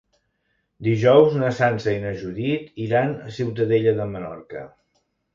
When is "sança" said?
1.59-1.91